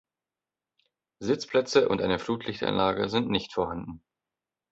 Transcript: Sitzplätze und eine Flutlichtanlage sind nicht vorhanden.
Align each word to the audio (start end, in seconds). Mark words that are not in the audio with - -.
Sitzplätze 1.21 1.87
und 1.87 2.01
eine 2.01 2.17
Flutlichtanlage 2.17 3.07
sind 3.07 3.29
nicht 3.29 3.53
vorhanden. 3.53 4.03